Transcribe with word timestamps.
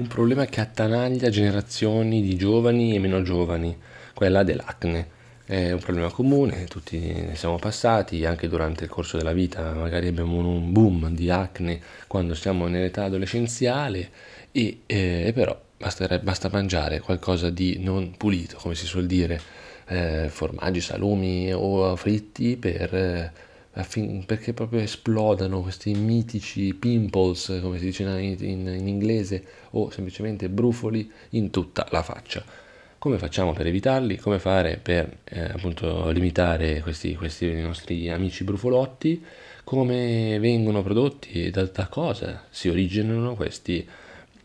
un 0.00 0.06
problema 0.06 0.46
che 0.46 0.60
attanaglia 0.60 1.28
generazioni 1.28 2.22
di 2.22 2.34
giovani 2.36 2.94
e 2.94 2.98
meno 2.98 3.22
giovani, 3.22 3.76
quella 4.14 4.42
dell'acne. 4.42 5.18
È 5.44 5.72
un 5.72 5.78
problema 5.80 6.10
comune, 6.10 6.64
tutti 6.64 6.98
ne 6.98 7.34
siamo 7.34 7.56
passati, 7.56 8.24
anche 8.24 8.48
durante 8.48 8.84
il 8.84 8.90
corso 8.90 9.16
della 9.18 9.32
vita, 9.32 9.72
magari 9.74 10.06
abbiamo 10.06 10.38
un 10.38 10.72
boom 10.72 11.10
di 11.10 11.28
acne 11.28 11.80
quando 12.06 12.34
siamo 12.34 12.66
nell'età 12.68 13.04
adolescenziale 13.04 14.10
e 14.52 14.82
eh, 14.86 15.32
però 15.34 15.60
basta 15.76 16.48
mangiare 16.52 17.00
qualcosa 17.00 17.50
di 17.50 17.78
non 17.80 18.14
pulito, 18.16 18.58
come 18.58 18.76
si 18.76 18.86
suol 18.86 19.06
dire, 19.06 19.40
eh, 19.88 20.28
formaggi, 20.30 20.80
salumi 20.80 21.52
o 21.52 21.94
fritti 21.96 22.56
per... 22.56 23.48
Eh, 23.72 24.24
perché 24.26 24.52
proprio 24.52 24.80
esplodano 24.80 25.60
questi 25.60 25.92
mitici 25.92 26.74
pimples, 26.74 27.58
come 27.62 27.78
si 27.78 27.84
dice 27.84 28.02
in, 28.02 28.36
in, 28.40 28.66
in, 28.66 28.88
inglese, 28.88 29.44
o 29.70 29.90
semplicemente 29.90 30.48
brufoli 30.48 31.10
in 31.30 31.50
tutta 31.50 31.86
la 31.90 32.02
faccia. 32.02 32.44
Come 32.98 33.16
facciamo 33.16 33.52
per 33.52 33.66
evitarli? 33.66 34.18
Come 34.18 34.38
fare 34.38 34.76
per 34.76 35.18
eh, 35.24 35.44
appunto 35.44 36.10
limitare 36.10 36.80
questi, 36.80 37.14
questi, 37.14 37.50
nostri 37.62 38.10
amici 38.10 38.44
brufolotti? 38.44 39.24
Come 39.64 40.38
vengono 40.40 40.82
prodotti 40.82 41.44
e 41.44 41.50
da, 41.50 41.64
da 41.64 41.86
cosa 41.86 42.44
si 42.50 42.68
originano 42.68 43.36
questi, 43.36 43.88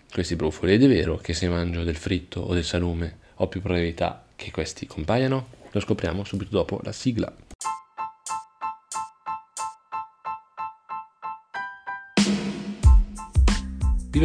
questi 0.09 0.35
brufoli? 0.35 0.73
Ed 0.73 0.83
è 0.83 0.88
vero 0.88 1.17
che 1.17 1.33
se 1.33 1.49
mangio 1.49 1.83
del 1.83 1.97
fritto 1.97 2.41
o 2.41 2.53
del 2.53 2.63
salume 2.63 3.17
ho 3.35 3.47
più 3.47 3.61
probabilità 3.61 4.23
che 4.35 4.52
questi 4.52 4.85
compaiano? 4.85 5.47
Lo 5.71 5.80
scopriamo 5.81 6.23
subito 6.23 6.52
dopo 6.52 6.80
la 6.83 6.94
sigla. 6.94 7.35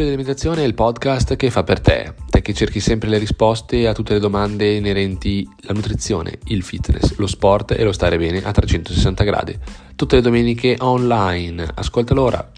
Pilo 0.01 0.13
dell'alimentazione 0.13 0.63
è 0.63 0.65
il 0.65 0.73
podcast 0.73 1.35
che 1.35 1.51
fa 1.51 1.61
per 1.61 1.79
te, 1.79 2.15
te 2.27 2.41
che 2.41 2.55
cerchi 2.55 2.79
sempre 2.79 3.07
le 3.07 3.19
risposte 3.19 3.87
a 3.87 3.93
tutte 3.93 4.13
le 4.13 4.19
domande 4.19 4.73
inerenti 4.73 5.47
alla 5.63 5.73
nutrizione, 5.73 6.39
il 6.45 6.63
fitness, 6.63 7.17
lo 7.17 7.27
sport 7.27 7.71
e 7.77 7.83
lo 7.83 7.91
stare 7.91 8.17
bene 8.17 8.41
a 8.43 8.51
360 8.51 9.23
gradi. 9.23 9.55
Tutte 9.95 10.15
le 10.15 10.23
domeniche 10.23 10.75
online. 10.79 11.67
Ascoltalo 11.75 12.23
ora. 12.23 12.51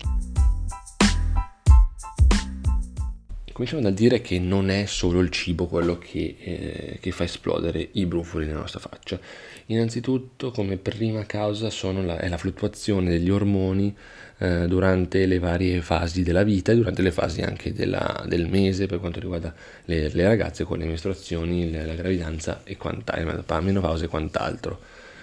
Cominciamo 3.54 3.84
dal 3.84 3.94
dire 3.94 4.20
che 4.20 4.40
non 4.40 4.72
è 4.72 4.86
solo 4.88 5.20
il 5.20 5.30
cibo 5.30 5.68
quello 5.68 6.00
che, 6.00 6.36
eh, 6.40 6.98
che 7.00 7.12
fa 7.12 7.24
esplodere 7.24 7.88
i 7.92 8.08
brufoli 8.08 8.48
nella 8.48 8.62
nostra 8.62 8.80
faccia. 8.80 9.20
Innanzitutto, 9.68 10.50
come 10.50 10.78
prima 10.78 11.24
causa, 11.28 11.70
la, 12.02 12.18
è 12.18 12.28
la 12.30 12.38
fluttuazione 12.38 13.12
degli 13.12 13.30
ormoni 13.30 13.96
eh, 14.40 14.66
durante 14.66 15.28
le 15.28 15.38
varie 15.38 15.84
fasi 15.84 16.24
della 16.24 16.42
vita 16.42 16.72
e 16.72 16.76
durante 16.76 17.04
le 17.04 17.12
fasi 17.12 17.42
anche 17.42 17.74
della, 17.74 18.26
del 18.28 18.50
mese 18.50 18.88
per 18.88 19.00
quanto 19.00 19.20
riguarda 19.20 19.54
le, 19.86 20.10
le, 20.10 20.24
ragazze 20.24 20.64
con 20.64 20.80
le 20.80 20.86
mestruazioni, 20.86 21.72
la 21.72 21.94
gravidanza 21.94 22.62
e 22.64 22.76
quant'altro, 22.76 23.44
la 23.46 23.62
menopausa 23.62 24.06
e 24.06 24.08
quant'altro. 24.08 24.80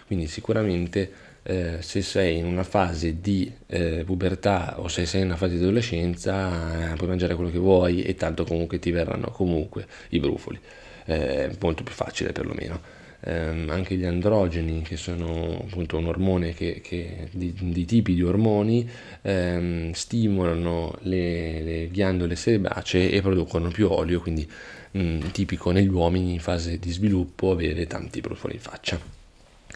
Quindi 0.07 0.29
sicuramente 0.29 1.30
eh, 1.43 1.79
se 1.81 2.03
sei 2.03 2.39
in 2.39 2.47
una 2.47 2.65
fase 2.65 3.21
di 3.21 3.51
eh, 3.67 4.03
pubertà 4.05 4.81
o 4.81 4.89
se 4.89 5.07
sei 5.07 5.21
in 5.21 5.27
una 5.29 5.37
fase 5.37 5.57
di 5.57 5.63
adolescenza 5.63 6.93
eh, 6.93 6.97
puoi 6.97 7.09
mangiare 7.09 7.35
quello 7.35 7.51
che 7.51 7.59
vuoi 7.59 8.03
e 8.03 8.15
tanto 8.15 8.45
comunque 8.45 8.79
ti 8.79 8.91
verranno 8.91 9.31
comunque 9.31 9.87
i 10.11 10.21
brufoli. 10.21 10.59
Eh, 11.07 11.57
molto 11.61 11.83
più 11.83 11.95
facile 11.95 12.33
perlomeno 12.33 12.99
ehm, 13.21 13.69
anche 13.71 13.97
gli 13.97 14.05
androgeni, 14.05 14.83
che 14.83 14.97
sono 14.97 15.65
appunto 15.67 15.97
un 15.99 16.07
ormone 16.07 16.55
che, 16.55 16.81
che 16.83 17.29
di, 17.33 17.55
di, 17.59 17.85
tipi 17.85 18.15
di 18.15 18.23
ormoni, 18.23 18.89
ehm, 19.23 19.93
stimolano 19.93 20.97
le, 21.03 21.63
le, 21.63 21.89
ghiandole 21.91 22.37
sebacee 22.37 23.11
e 23.11 23.21
producono 23.21 23.69
più 23.69 23.91
olio, 23.91 24.21
quindi 24.21 24.49
mh, 24.93 25.01
mm, 25.01 25.21
tipico 25.33 25.71
negli 25.71 25.89
uomini 25.89 26.33
in 26.33 26.41
fase 26.41 26.79
di 26.79 26.91
sviluppo 26.91 27.51
avere 27.51 27.87
tanti 27.87 28.21
brufoli 28.21 28.55
in 28.55 28.61
faccia. 28.61 28.99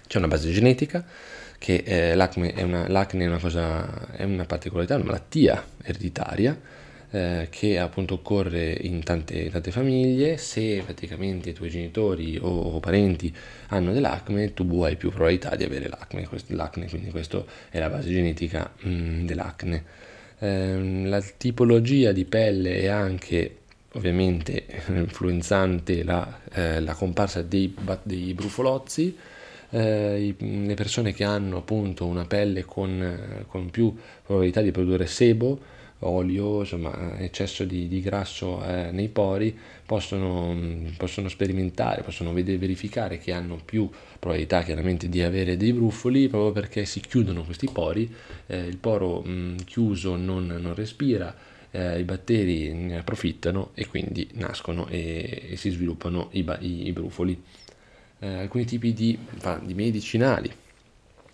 C'è 0.06 0.18
una 0.18 0.28
base 0.28 0.50
genetica 0.50 1.04
che 1.64 1.82
eh, 1.82 2.14
l'acne, 2.14 2.52
è 2.52 2.60
una, 2.60 2.86
l'acne 2.88 3.24
è 3.24 3.26
una, 3.26 3.38
cosa, 3.38 4.10
è 4.10 4.22
una 4.24 4.44
particolarità, 4.44 4.96
una 4.96 5.04
malattia 5.04 5.64
ereditaria 5.82 6.60
eh, 7.10 7.46
che 7.48 7.78
appunto 7.78 8.16
occorre 8.16 8.70
in 8.82 9.02
tante, 9.02 9.48
tante, 9.48 9.70
famiglie, 9.70 10.36
se 10.36 10.82
praticamente 10.84 11.48
i 11.48 11.52
tuoi 11.54 11.70
genitori 11.70 12.38
o 12.38 12.78
parenti 12.80 13.34
hanno 13.68 13.94
dell'acne, 13.94 14.52
tu 14.52 14.82
hai 14.82 14.96
più 14.96 15.08
probabilità 15.08 15.56
di 15.56 15.64
avere 15.64 15.88
l'acne, 15.88 16.28
l'acne. 16.48 16.86
Quindi 16.86 17.10
questa 17.10 17.42
è 17.70 17.78
la 17.78 17.88
base 17.88 18.10
genetica 18.10 18.70
mh, 18.80 18.90
mm, 18.90 19.24
dell'acne. 19.24 19.84
Eh, 20.40 21.02
la 21.06 21.22
tipologia 21.22 22.12
di 22.12 22.26
pelle 22.26 22.82
è 22.82 22.88
anche 22.88 23.60
ovviamente 23.92 24.66
influenzante 24.92 26.04
la, 26.04 26.40
eh, 26.52 26.80
la 26.80 26.92
comparsa 26.92 27.40
dei, 27.40 27.74
dei 28.02 28.34
brufolozzi, 28.34 29.16
eh, 29.74 30.34
le 30.38 30.74
persone 30.74 31.12
che 31.12 31.24
hanno 31.24 31.58
appunto 31.58 32.06
una 32.06 32.24
pelle 32.26 32.64
con, 32.64 33.44
con 33.48 33.70
più 33.70 33.94
probabilità 34.24 34.60
di 34.60 34.70
produrre 34.70 35.06
sebo 35.06 35.72
olio, 36.00 36.60
insomma 36.60 37.18
eccesso 37.18 37.64
di, 37.64 37.88
di 37.88 38.00
grasso 38.00 38.64
eh, 38.64 38.90
nei 38.92 39.08
pori, 39.08 39.56
possono, 39.86 40.56
possono 40.96 41.28
sperimentare, 41.28 42.02
possono 42.02 42.32
vedere, 42.32 42.58
verificare 42.58 43.18
che 43.18 43.32
hanno 43.32 43.58
più 43.64 43.88
probabilità 44.18 44.62
chiaramente 44.62 45.08
di 45.08 45.22
avere 45.22 45.56
dei 45.56 45.72
brufoli 45.72 46.28
proprio 46.28 46.52
perché 46.52 46.84
si 46.84 47.00
chiudono 47.00 47.42
questi 47.44 47.68
pori, 47.72 48.12
eh, 48.46 48.66
il 48.66 48.76
poro 48.76 49.22
mh, 49.22 49.64
chiuso 49.64 50.16
non, 50.16 50.46
non 50.46 50.74
respira, 50.74 51.34
eh, 51.70 51.98
i 51.98 52.04
batteri 52.04 52.72
ne 52.72 52.98
approfittano 52.98 53.70
e 53.74 53.86
quindi 53.86 54.28
nascono 54.34 54.86
e, 54.88 55.48
e 55.50 55.56
si 55.56 55.70
sviluppano 55.70 56.28
i, 56.32 56.44
i, 56.60 56.86
i 56.86 56.92
brufoli. 56.92 57.42
Eh, 58.24 58.38
alcuni 58.38 58.64
tipi 58.64 58.94
di, 58.94 59.18
di 59.64 59.74
medicinali 59.74 60.50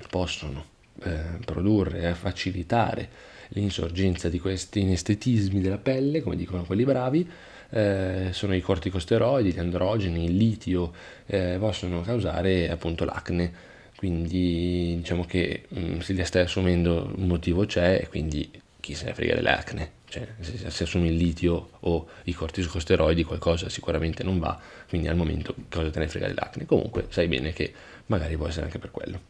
possono 0.08 0.64
eh, 1.04 1.38
produrre 1.44 2.12
facilitare 2.14 3.08
l'insorgenza 3.50 4.28
di 4.28 4.40
questi 4.40 4.80
inestetismi 4.80 5.60
della 5.60 5.78
pelle, 5.78 6.20
come 6.20 6.34
dicono 6.34 6.64
quelli 6.64 6.82
bravi, 6.82 7.30
eh, 7.70 8.30
sono 8.32 8.56
i 8.56 8.60
corticosteroidi, 8.60 9.52
gli 9.52 9.60
androgeni, 9.60 10.24
il 10.24 10.36
litio, 10.36 10.92
eh, 11.26 11.58
possono 11.60 12.00
causare 12.00 12.68
appunto 12.68 13.04
l'acne. 13.04 13.68
Quindi 13.94 14.96
diciamo 14.96 15.24
che 15.24 15.66
mh, 15.68 15.80
mm, 15.80 15.98
se 16.00 16.12
li 16.12 16.24
stai 16.24 16.42
assumendo 16.42 17.12
un 17.14 17.28
motivo 17.28 17.66
c'è 17.66 18.00
e 18.02 18.08
quindi 18.08 18.50
chi 18.80 18.94
se 18.94 19.04
ne 19.04 19.14
frega 19.14 19.34
dell'acne. 19.36 19.99
Cioè, 20.10 20.26
se, 20.40 20.70
se 20.70 20.82
assumi 20.84 21.08
il 21.08 21.16
litio 21.16 21.70
o 21.80 22.08
i 22.24 22.34
corticosteroidi 22.34 23.24
qualcosa 23.24 23.68
sicuramente 23.68 24.22
non 24.22 24.38
va, 24.38 24.60
quindi 24.88 25.08
al 25.08 25.16
momento 25.16 25.54
cosa 25.70 25.88
te 25.90 26.00
ne 26.00 26.08
frega 26.08 26.26
dell'acne. 26.26 26.66
Comunque 26.66 27.06
sai 27.08 27.28
bene 27.28 27.52
che 27.52 27.72
magari 28.06 28.36
può 28.36 28.46
essere 28.46 28.66
anche 28.66 28.78
per 28.78 28.90
quello. 28.90 29.20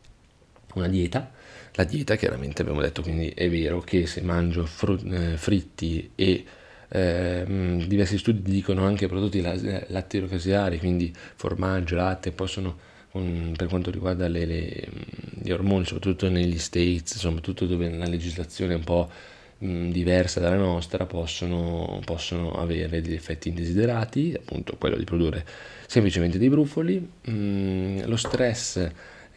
Una 0.75 0.89
dieta 0.89 1.31
la 1.75 1.85
dieta 1.85 2.17
chiaramente 2.17 2.63
abbiamo 2.63 2.81
detto, 2.81 3.03
quindi 3.03 3.29
è 3.29 3.49
vero 3.49 3.81
che 3.81 4.07
se 4.07 4.23
mangio 4.23 4.67
fru- 4.67 5.03
eh, 5.13 5.37
fritti 5.37 6.11
e 6.17 6.45
eh, 6.89 7.85
diversi 7.87 8.19
studi 8.19 8.43
dicono 8.43 8.85
anche 8.85 9.07
prodotti 9.07 9.41
lattiero-caseari, 9.41 10.79
quindi 10.79 11.13
formaggio, 11.37 11.95
latte, 11.95 12.33
possono 12.33 12.89
per 13.13 13.67
quanto 13.69 13.91
riguarda 13.91 14.29
le, 14.29 14.45
le, 14.45 14.89
gli 15.43 15.51
ormoni, 15.51 15.85
soprattutto 15.85 16.29
negli 16.29 16.59
States, 16.59 17.17
soprattutto 17.17 17.67
dove 17.67 17.89
la 17.89 18.07
legislazione 18.07 18.75
è 18.75 18.77
un 18.77 18.85
po' 18.85 19.11
mh, 19.61 19.91
diversa 19.91 20.41
dalla 20.41 20.57
nostra, 20.57 21.07
possono, 21.07 22.01
possono, 22.05 22.53
avere 22.53 23.01
degli 23.01 23.15
effetti 23.15 23.49
indesiderati, 23.49 24.35
appunto 24.37 24.77
quello 24.77 24.97
di 24.97 25.05
produrre 25.05 25.47
semplicemente 25.87 26.39
dei 26.39 26.49
brufoli, 26.49 26.99
mh, 26.99 28.07
lo 28.07 28.17
stress 28.17 28.91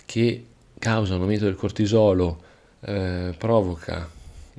che 0.06 0.46
causa 0.80 1.16
un 1.16 1.22
aumento 1.22 1.46
del 1.46 1.56
cortisolo, 1.56 2.42
eh, 2.82 3.34
provoca 3.38 4.10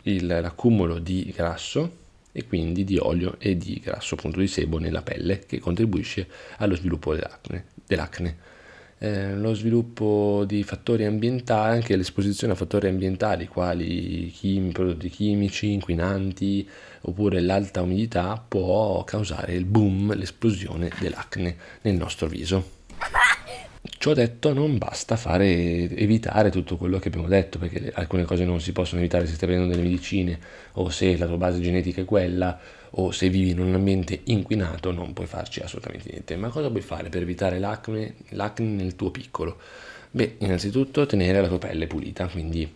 il, 0.05 0.27
l'accumulo 0.27 0.99
di 0.99 1.33
grasso 1.35 2.03
e 2.33 2.47
quindi 2.47 2.85
di 2.85 2.97
olio 2.99 3.37
e 3.39 3.57
di 3.57 3.81
grasso 3.83 4.15
appunto 4.15 4.41
di 4.41 4.49
sebo 4.49 4.79
nella 4.79 5.03
pelle 5.03 5.41
che 5.47 5.61
contribuisce 5.61 6.27
allo 6.59 6.75
sviluppo 6.75 7.15
dell'acne. 7.15 7.67
dell'acne. 7.87 8.53
Eh, 8.99 9.35
lo 9.35 9.55
sviluppo 9.55 10.45
di 10.47 10.63
fattori 10.63 11.05
ambientali, 11.05 11.75
anche 11.77 11.97
l'esposizione 11.97 12.53
a 12.53 12.57
fattori 12.57 12.89
ambientali 12.89 13.47
quali 13.49 14.31
chimi, 14.35 14.73
prodotti 14.73 15.09
chimici, 15.11 15.73
inquinanti 15.73 16.69
oppure 17.03 17.41
l'alta 17.41 17.83
umidità 17.83 18.43
può 18.47 19.03
causare 19.05 19.55
il 19.55 19.65
boom, 19.65 20.15
l'esplosione 20.15 20.91
dell'acne 21.01 21.57
nel 21.83 21.97
nostro 21.97 22.29
viso. 22.29 22.84
Ciò 24.05 24.13
detto, 24.13 24.53
non 24.53 24.77
basta 24.77 25.17
fare, 25.17 25.47
evitare 25.89 26.51
tutto 26.51 26.77
quello 26.77 26.99
che 26.99 27.09
abbiamo 27.09 27.27
detto, 27.27 27.59
perché 27.59 27.91
alcune 27.95 28.25
cose 28.25 28.45
non 28.45 28.61
si 28.61 28.73
possono 28.73 29.01
evitare 29.01 29.27
se 29.27 29.33
stai 29.33 29.49
prendendo 29.49 29.75
delle 29.75 29.89
medicine 29.89 30.39
o 30.73 30.91
se 30.91 31.17
la 31.17 31.25
tua 31.25 31.39
base 31.39 31.59
genetica 31.63 32.03
è 32.03 32.05
quella 32.05 32.61
o 32.91 33.13
se 33.13 33.31
vivi 33.31 33.53
in 33.53 33.61
un 33.61 33.73
ambiente 33.73 34.21
inquinato 34.25 34.93
non 34.93 35.15
puoi 35.15 35.27
farci 35.27 35.61
assolutamente 35.61 36.11
niente. 36.11 36.37
Ma 36.37 36.51
cosa 36.51 36.69
puoi 36.69 36.83
fare 36.83 37.09
per 37.09 37.23
evitare 37.23 37.59
l'acne, 37.59 38.17
l'acne 38.33 38.67
nel 38.67 38.95
tuo 38.95 39.11
piccolo? 39.11 39.57
Beh, 40.11 40.35
innanzitutto 40.41 41.07
tenere 41.07 41.41
la 41.41 41.49
tua 41.49 41.57
pelle 41.57 41.87
pulita, 41.87 42.27
quindi 42.27 42.71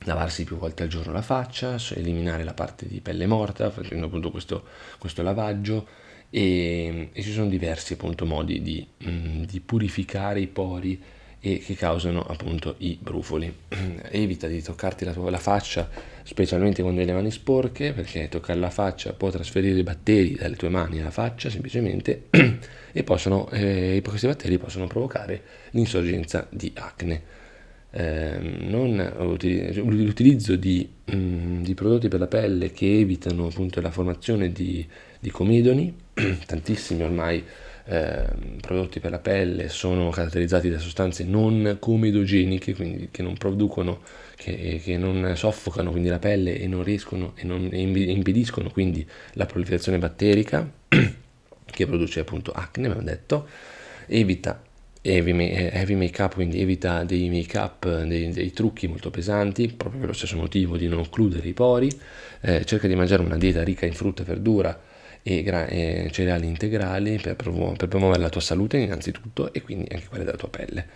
lavarsi 0.00 0.44
più 0.44 0.58
volte 0.58 0.82
al 0.82 0.90
giorno 0.90 1.12
la 1.12 1.22
faccia, 1.22 1.76
eliminare 1.94 2.44
la 2.44 2.52
parte 2.52 2.86
di 2.86 3.00
pelle 3.00 3.26
morta 3.26 3.70
facendo 3.70 4.04
appunto 4.04 4.30
questo, 4.30 4.64
questo 4.98 5.22
lavaggio 5.22 5.86
e, 6.30 7.08
e, 7.12 7.22
ci 7.22 7.32
sono 7.32 7.48
diversi 7.48 7.94
appunto 7.94 8.26
modi 8.26 8.60
di, 8.62 8.86
mm, 9.06 9.42
di 9.44 9.60
purificare 9.60 10.40
i 10.40 10.46
pori 10.46 11.00
e 11.40 11.58
che 11.58 11.74
causano 11.74 12.22
appunto 12.22 12.74
i 12.78 12.98
brufoli. 13.00 13.52
Evita 14.10 14.46
di 14.46 14.60
toccarti 14.62 15.04
la, 15.04 15.14
la 15.14 15.38
faccia, 15.38 15.88
specialmente 16.24 16.82
quando 16.82 17.00
hai 17.00 17.06
le 17.06 17.12
mani 17.12 17.30
sporche, 17.30 17.92
perché 17.92 18.28
toccare 18.28 18.58
la 18.58 18.70
faccia 18.70 19.12
può 19.12 19.30
trasferire 19.30 19.78
i 19.78 19.82
batteri 19.82 20.34
dalle 20.34 20.56
tue 20.56 20.68
mani 20.68 21.00
alla 21.00 21.10
faccia 21.10 21.48
semplicemente 21.48 22.26
e 22.92 23.02
possono, 23.04 23.48
eh, 23.50 24.02
questi 24.04 24.26
batteri 24.26 24.58
possono 24.58 24.86
provocare 24.86 25.42
l'insorgenza 25.70 26.46
di 26.50 26.72
acne. 26.74 27.46
Eh, 27.90 28.38
non, 28.38 29.12
l'utilizzo 29.16 30.56
di, 30.56 30.86
mm, 31.14 31.62
di, 31.62 31.74
prodotti 31.74 32.08
per 32.08 32.20
la 32.20 32.26
pelle 32.26 32.70
che 32.70 32.98
evitano 32.98 33.46
appunto 33.46 33.80
la 33.80 33.90
formazione 33.90 34.52
di, 34.52 34.86
di 35.18 35.30
comedoni, 35.30 35.94
tantissimi 36.46 37.02
ormai 37.02 37.42
eh, 37.90 38.26
prodotti 38.60 39.00
per 39.00 39.10
la 39.10 39.18
pelle 39.18 39.70
sono 39.70 40.10
caratterizzati 40.10 40.68
da 40.68 40.78
sostanze 40.78 41.24
non 41.24 41.78
comedogeniche, 41.80 42.74
quindi 42.74 43.08
che 43.10 43.22
non 43.22 43.38
producono, 43.38 44.00
che, 44.36 44.80
che 44.84 44.98
non 44.98 45.32
soffocano 45.34 45.90
quindi 45.90 46.10
la 46.10 46.18
pelle 46.18 46.58
e 46.58 46.66
non 46.66 46.82
riescono 46.82 47.32
e, 47.36 47.44
non, 47.44 47.70
e 47.72 47.80
impediscono 47.80 48.70
quindi 48.70 49.06
la 49.32 49.46
proliferazione 49.46 49.96
batterica 49.96 50.70
che 51.64 51.86
produce 51.86 52.20
appunto 52.20 52.52
acne, 52.52 52.86
abbiamo 52.88 53.04
detto, 53.04 53.48
evita 54.06 54.62
heavy, 55.02 55.32
heavy 55.52 55.94
make 55.94 56.20
up, 56.22 56.34
quindi 56.34 56.60
evita 56.60 57.04
dei 57.04 57.28
make 57.30 57.56
up, 57.58 58.02
dei, 58.02 58.30
dei, 58.30 58.52
trucchi 58.52 58.86
molto 58.88 59.10
pesanti, 59.10 59.68
proprio 59.68 60.00
per 60.00 60.10
lo 60.10 60.14
stesso 60.14 60.36
motivo 60.36 60.76
di 60.76 60.88
non 60.88 61.00
occludere 61.00 61.48
i 61.48 61.52
pori, 61.52 61.90
eh, 62.40 62.64
cerca 62.64 62.86
di 62.86 62.94
mangiare 62.94 63.22
una 63.22 63.36
dieta 63.36 63.62
ricca 63.62 63.86
in 63.86 63.94
frutta 63.94 64.22
e 64.22 64.24
verdura, 64.24 64.80
e, 65.22 65.42
gra- 65.42 65.66
e 65.66 66.08
cereali 66.12 66.46
integrali 66.46 67.18
per, 67.20 67.36
promu- 67.36 67.76
per, 67.76 67.88
promuovere 67.88 68.20
la 68.20 68.28
tua 68.28 68.40
salute 68.40 68.78
innanzitutto 68.78 69.52
e 69.52 69.62
quindi 69.62 69.86
anche 69.92 70.06
quella 70.08 70.24
della 70.24 70.36
tua 70.36 70.48
pelle. 70.48 70.86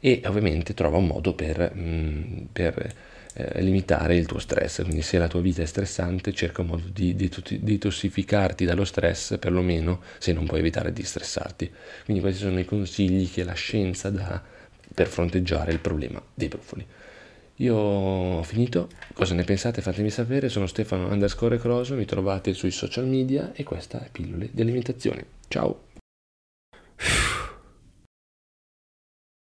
E 0.00 0.22
ovviamente 0.26 0.74
trova 0.74 0.96
un 0.96 1.06
modo 1.06 1.34
per, 1.34 1.74
mh, 1.74 1.80
mm, 1.80 2.44
per 2.52 2.94
eh, 3.34 3.62
limitare 3.62 4.16
il 4.16 4.26
tuo 4.26 4.38
stress. 4.38 4.82
Quindi 4.82 5.02
se 5.02 5.18
la 5.18 5.28
tua 5.28 5.40
vita 5.40 5.62
è 5.62 5.66
stressante 5.66 6.32
cerca 6.32 6.62
un 6.62 6.68
modo 6.68 6.84
di 6.92 7.14
detossificarti 7.14 8.64
dallo 8.64 8.84
stress 8.84 9.38
perlomeno 9.38 10.02
se 10.18 10.32
non 10.32 10.46
puoi 10.46 10.60
evitare 10.60 10.92
di 10.92 11.02
stressarti. 11.02 11.70
Quindi 12.04 12.22
questi 12.22 12.42
sono 12.42 12.58
i 12.58 12.64
consigli 12.64 13.30
che 13.30 13.44
la 13.44 13.54
scienza 13.54 14.10
dà 14.10 14.42
per 14.94 15.06
fronteggiare 15.06 15.72
il 15.72 15.78
problema 15.78 16.22
dei 16.34 16.48
brufoli 16.48 16.86
io 17.56 17.76
ho 17.76 18.42
finito, 18.42 18.88
cosa 19.12 19.34
ne 19.34 19.44
pensate? 19.44 19.82
Fatemi 19.82 20.10
sapere, 20.10 20.48
sono 20.48 20.66
Stefano 20.66 21.08
underscore 21.08 21.58
Croso, 21.58 21.94
mi 21.94 22.04
trovate 22.04 22.54
sui 22.54 22.70
social 22.70 23.06
media 23.06 23.52
e 23.54 23.62
questa 23.62 24.02
è 24.02 24.08
Pillole 24.10 24.48
di 24.52 24.62
Alimentazione. 24.62 25.24
Ciao! 25.48 25.91